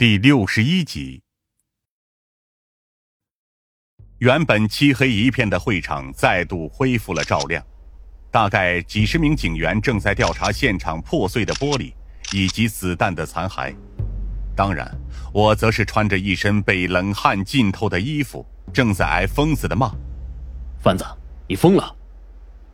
[0.00, 1.20] 第六十一集。
[4.16, 7.62] 原本漆黑一片的会场再度恢复了照亮，
[8.30, 11.92] 大概几十名警员正在调查现场破碎的玻璃
[12.32, 13.74] 以及子弹的残骸。
[14.56, 14.90] 当然，
[15.34, 18.42] 我则是穿着一身被冷汗浸透的衣服，
[18.72, 19.94] 正在挨疯子的骂
[20.82, 21.04] ：“贩子，
[21.46, 21.94] 你疯了！”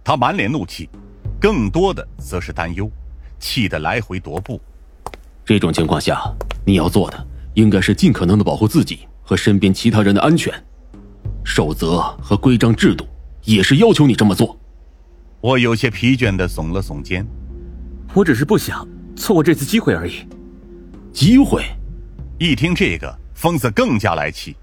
[0.05, 0.89] 他满脸怒气，
[1.41, 2.89] 更多的则是担忧，
[3.41, 4.61] 气得来回踱步。
[5.45, 6.23] 这种情况下，
[6.67, 10.53] 你要做的应该是尽可能的保护自己和身边其他人的安全。
[11.45, 13.07] 守则和规章制度
[13.45, 14.59] 也是要求你这么做。
[15.41, 17.25] 我有些疲倦的耸了耸肩，
[18.13, 20.27] 我只是不想错过这次机会而已。
[21.13, 21.65] 机会？
[22.39, 24.57] 一听这个，疯子更加来气。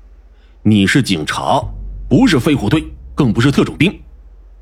[0.62, 1.64] 你是警察，
[2.10, 2.84] 不是飞虎队，
[3.16, 3.98] 更不是特种兵，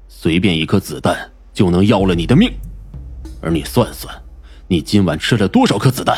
[0.07, 1.17] 随便一颗子弹
[1.53, 2.53] 就能要了你的命。
[3.41, 4.13] 而你算算，
[4.67, 6.15] 你今晚吃了多少颗子弹？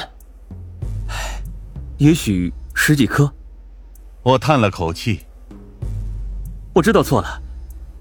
[1.94, 3.32] 唉，也许十几颗。
[4.24, 5.22] 我叹了口气。
[6.74, 7.42] 我知道错了，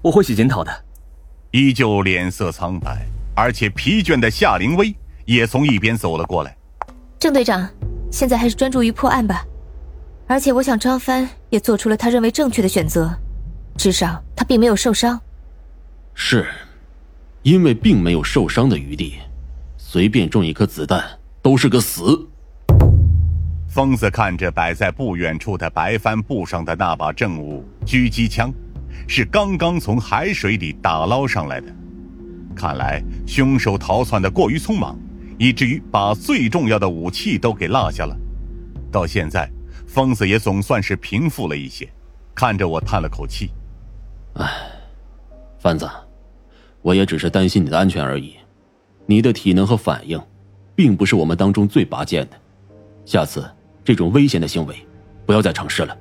[0.01, 0.85] 我会去检讨的。
[1.51, 3.05] 依旧脸色苍白，
[3.35, 6.57] 而且疲倦的夏灵薇也从一边走了过来。
[7.19, 7.69] 郑队长，
[8.11, 9.45] 现在还是专注于破案吧。
[10.25, 13.13] 而且我想张帆也做出了他认为正确的选择，
[13.77, 15.19] 至少他并没有受伤。
[16.15, 16.47] 是，
[17.43, 19.19] 因为并没有受伤的余地，
[19.77, 22.27] 随便中一颗子弹都是个死。
[23.73, 28.53] 疯子看着摆在不远处的白帆布上的那把证物狙击枪，
[29.07, 31.73] 是刚刚从海水里打捞上来的。
[32.55, 34.95] 看来凶手逃窜的过于匆忙。
[35.39, 38.15] 以至于把最重要的武器都给落下了。
[38.91, 39.49] 到现在，
[39.87, 41.89] 疯子也总算是平复了一些，
[42.35, 43.49] 看着我叹了口气
[44.37, 44.47] ：“唉，
[45.59, 45.89] 贩子，
[46.83, 48.35] 我也只是担心你的安全而已。
[49.07, 50.21] 你的体能和反应，
[50.75, 52.39] 并不是我们当中最拔尖的。
[53.03, 53.43] 下次
[53.83, 54.75] 这种危险的行为，
[55.25, 55.97] 不要再尝试了。”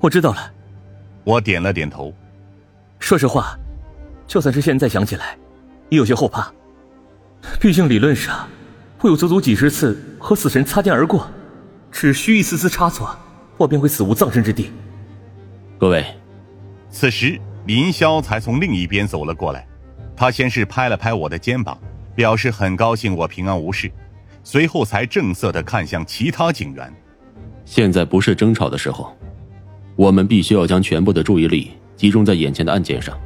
[0.00, 0.52] 我知道了。
[1.24, 2.14] 我点了点头。
[2.98, 3.58] 说实话，
[4.26, 5.36] 就算是现在想起来，
[5.88, 6.52] 也有些后怕。
[7.60, 8.48] 毕竟理论上，
[8.98, 11.30] 会有足足几十次和死神擦肩而过，
[11.90, 13.18] 只需一丝丝差错，
[13.56, 14.70] 我便会死无葬身之地。
[15.78, 16.04] 各位，
[16.90, 19.66] 此时林霄才从另一边走了过来，
[20.14, 21.78] 他先是拍了拍我的肩膀，
[22.14, 23.90] 表示很高兴我平安无事，
[24.42, 26.92] 随后才正色的看向其他警员。
[27.64, 29.16] 现在不是争吵的时候，
[29.96, 33.16] 我们必须要将全部的注意力集中在眼前的案件上，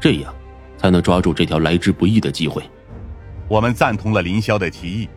[0.00, 0.32] 这样，
[0.78, 2.62] 才能抓住这条来之不易的机会。
[3.48, 5.08] 我们赞同了林霄的提议，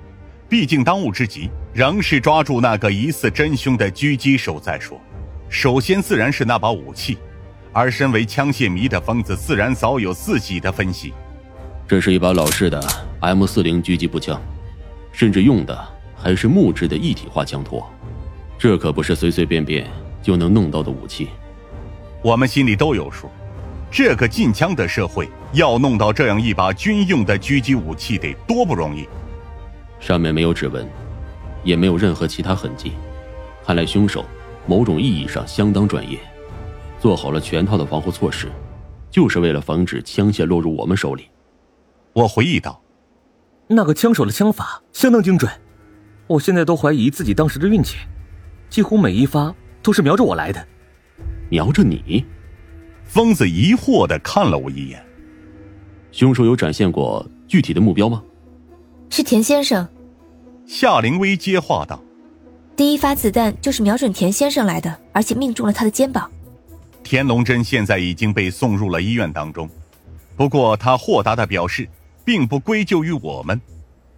[0.49, 4.99] 毕竟当务之急仍是抓住那个疑似真凶的狙击手再说。
[5.49, 7.17] 首先自然是那把武器，
[7.71, 11.13] 而身为枪械迷的疯子自然早有自己的分析。
[11.87, 12.83] 这是一把老式的
[13.19, 14.41] M 四零狙击步枪，
[15.13, 17.89] 甚至用的还是木质的一体化枪托，
[18.57, 19.89] 这可不是随随便便
[20.21, 21.29] 就能弄到的武器。
[22.21, 23.29] 我们心里都有数。
[23.95, 29.07] 这个禁枪的社会，要弄到这样一把军用的狙击武器得多不容易。
[29.99, 30.89] 上面没有指纹，
[31.63, 32.93] 也没有任何其他痕迹，
[33.63, 34.25] 看来凶手
[34.65, 36.17] 某种意义上相当专业，
[36.99, 38.51] 做好了全套的防护措施，
[39.11, 41.27] 就是为了防止枪械落入我们手里。
[42.13, 42.81] 我回忆道
[43.73, 45.51] ：“那个枪手的枪法相当精准，
[46.27, 47.97] 我现在都怀疑自己当时的运气，
[48.69, 50.65] 几乎每一发都是瞄着我来的。
[51.49, 52.25] 瞄着你？”
[53.05, 55.03] 疯子疑惑的看了我一眼。
[56.11, 58.23] 凶手有展现过具体的目标吗？
[59.09, 59.87] 是田先生。
[60.65, 62.01] 夏灵薇接话道
[62.75, 66.31] ：“第一发子弹就是瞄准田先生来的，而且命中了他的肩膀。”
[67.03, 69.69] 田龙真现在已经被送入了医院当中，
[70.35, 71.87] 不过他豁达的表示，
[72.25, 73.59] 并不归咎于我们。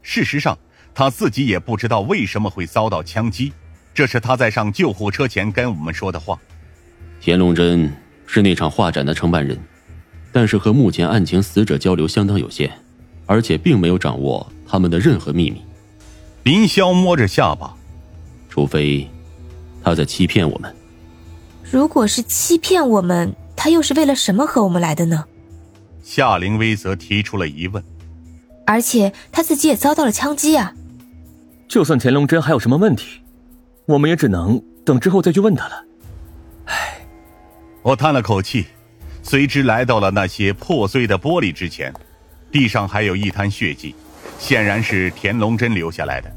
[0.02, 0.58] 事实上，
[0.94, 3.54] 他自己也不知道为什么会遭到枪击，
[3.94, 6.40] 这是他在上救护车前跟我们说的话。
[7.20, 7.92] 田龙真。
[8.28, 9.56] 是那场画展的承办人，
[10.32, 12.72] 但是和目前案情死者交流相当有限，
[13.28, 15.62] 而且并没有掌握他们的任何秘密。
[16.42, 17.76] 林霄摸着下巴，
[18.50, 19.08] 除非
[19.84, 20.76] 他在欺骗我们。
[21.72, 25.26] 如果是欺骗我们，他又是为了什么和我们来的呢？
[26.02, 27.84] 夏灵薇则提出了疑问。
[28.66, 30.74] 而且他自己也遭到了枪击啊！
[31.68, 33.22] 就算田龙真还有什么问题，
[33.86, 35.86] 我们也只能等之后再去问他了。
[36.66, 36.74] 唉。
[37.82, 38.66] 我叹了口气，
[39.22, 41.94] 随之来到了那些破碎的玻璃之前，
[42.52, 43.94] 地上还有一滩血迹，
[44.40, 46.32] 显然是田龙真留下来的。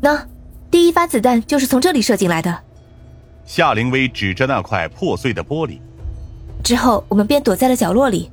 [0.00, 0.26] 那
[0.70, 2.58] 第一发子弹就是从这里射进来的。
[3.44, 5.78] 夏灵薇指着那块破碎的玻璃，
[6.64, 8.30] 之后我们便躲在了角落里。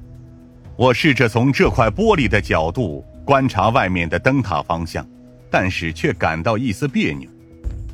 [0.76, 5.08] 我试着从这块玻璃的角度观察外面的灯塔方向，
[5.52, 7.30] 但是却感到一丝别扭。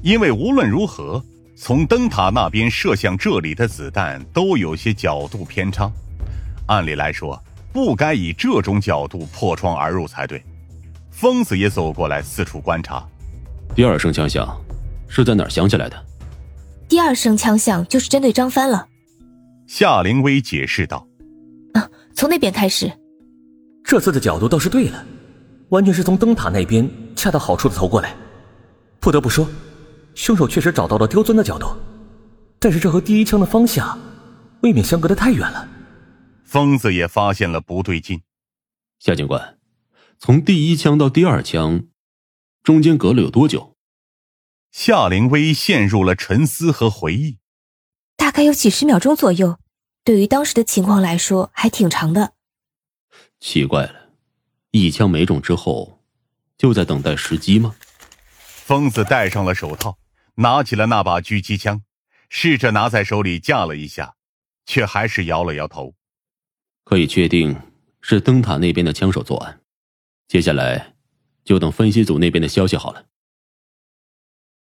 [0.01, 1.21] 因为无论如何，
[1.57, 5.91] 从灯塔那边射向这里的子弹都有些角度偏差，
[6.67, 7.37] 按理来说
[7.73, 10.41] 不该以这种角度破窗而入才对。
[11.11, 13.05] 疯子也走过来四处观察。
[13.75, 14.57] 第二声枪响
[15.09, 16.01] 是在哪儿响起来的？
[16.87, 18.87] 第二声枪响就是针对张帆了。
[19.67, 21.05] 夏灵薇解释道
[21.75, 22.89] ：“啊，从那边开始。
[23.83, 25.05] 这次的角度倒是对了，
[25.69, 28.15] 完全是从灯塔那边恰到好处的投过来。
[28.99, 29.47] 不得不说，
[30.13, 31.67] 凶手确实找到了刁钻的角度，
[32.59, 33.99] 但是这和第一枪的方向
[34.61, 35.67] 未免相隔的太远了。”
[36.45, 38.21] 疯子也发现了不对劲。
[38.99, 39.57] 夏警官，
[40.19, 41.87] 从第一枪到第二枪，
[42.63, 43.75] 中间隔了有多久？
[44.71, 47.37] 夏凌薇陷入了沉思和回忆。
[48.15, 49.57] 大概有几十秒钟左右，
[50.03, 52.33] 对于当时的情况来说还挺长的。
[53.39, 54.04] 奇怪了，
[54.77, 56.01] 一枪没中之后，
[56.57, 57.73] 就在等待时机吗？
[58.37, 59.97] 疯子戴上了手套，
[60.35, 61.81] 拿起了那把狙击枪，
[62.27, 64.15] 试着拿在手里架了一下，
[64.65, 65.95] 却还是摇了摇头。
[66.83, 67.55] 可以确定
[68.01, 69.61] 是灯塔那边的枪手作案，
[70.27, 70.93] 接下来
[71.45, 73.05] 就等分析组那边的消息好了。